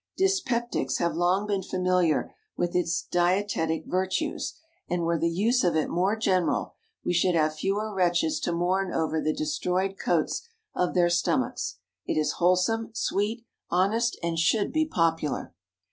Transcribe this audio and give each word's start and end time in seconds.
Dyspeptics 0.17 0.97
have 0.97 1.13
long 1.15 1.45
been 1.45 1.61
familiar 1.61 2.33
with 2.57 2.75
its 2.75 3.03
dietetic 3.03 3.85
virtues, 3.85 4.55
and, 4.89 5.03
were 5.03 5.19
the 5.19 5.29
use 5.29 5.63
of 5.63 5.75
it 5.75 5.91
more 5.91 6.15
general, 6.15 6.73
we 7.05 7.13
should 7.13 7.35
have 7.35 7.53
fewer 7.53 7.93
wretches 7.93 8.39
to 8.39 8.51
mourn 8.51 8.91
over 8.91 9.21
the 9.21 9.31
destroyed 9.31 9.99
coats 9.99 10.41
of 10.73 10.95
their 10.95 11.11
stomachs. 11.11 11.75
It 12.07 12.17
is 12.19 12.37
wholesome, 12.39 12.89
sweet, 12.95 13.45
honest, 13.69 14.17
and 14.23 14.39
should 14.39 14.73
be 14.73 14.87
popular. 14.87 15.53